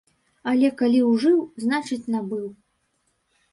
Але 0.51 0.71
калі 0.79 0.99
ужыў, 1.09 1.37
значыць, 1.67 2.01
набыў. 2.17 2.51